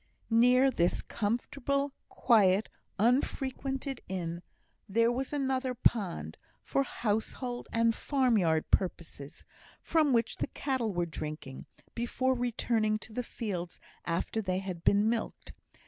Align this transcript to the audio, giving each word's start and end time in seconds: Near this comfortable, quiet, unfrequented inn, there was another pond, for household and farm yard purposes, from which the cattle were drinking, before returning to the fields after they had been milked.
Near 0.31 0.71
this 0.71 1.03
comfortable, 1.03 1.93
quiet, 2.09 2.69
unfrequented 2.97 4.01
inn, 4.07 4.41
there 4.89 5.11
was 5.11 5.31
another 5.31 5.75
pond, 5.75 6.37
for 6.63 6.81
household 6.81 7.67
and 7.71 7.93
farm 7.93 8.35
yard 8.39 8.71
purposes, 8.71 9.45
from 9.83 10.11
which 10.11 10.37
the 10.37 10.47
cattle 10.47 10.91
were 10.95 11.05
drinking, 11.05 11.67
before 11.93 12.33
returning 12.33 12.97
to 12.97 13.13
the 13.13 13.21
fields 13.21 13.79
after 14.03 14.41
they 14.41 14.57
had 14.57 14.83
been 14.83 15.07
milked. 15.07 15.53